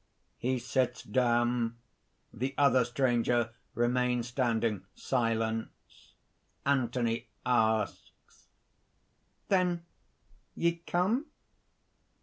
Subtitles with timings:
[0.39, 1.77] (He sits down.
[2.33, 4.83] The other stranger remains standing.
[4.95, 6.15] Silence.)
[6.65, 8.47] ANTHONY (asks).
[9.49, 9.85] "Then
[10.55, 11.27] ye come?..."